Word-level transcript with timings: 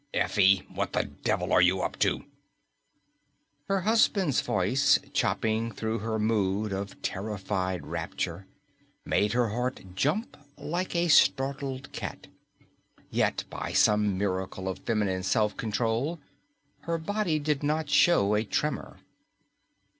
_"Effie! 0.19 0.63
What 0.67 0.93
the 0.93 1.03
devil 1.03 1.53
are 1.53 1.61
you 1.61 1.81
up 1.83 1.95
to?" 1.99 2.25
Her 3.67 3.81
husband's 3.81 4.41
voice, 4.41 4.97
chopping 5.13 5.71
through 5.71 5.99
her 5.99 6.17
mood 6.17 6.73
of 6.73 6.99
terrified 7.03 7.85
rapture, 7.85 8.47
made 9.05 9.33
her 9.33 9.49
heart 9.49 9.93
jump 9.93 10.35
like 10.57 10.95
a 10.95 11.07
startled 11.07 11.91
cat, 11.91 12.25
yet 13.11 13.43
by 13.51 13.73
some 13.73 14.17
miracle 14.17 14.67
of 14.67 14.79
feminine 14.79 15.21
self 15.21 15.55
control 15.55 16.19
her 16.89 16.97
body 16.97 17.37
did 17.37 17.61
not 17.61 17.87
show 17.87 18.33
a 18.33 18.43
tremor. 18.43 18.97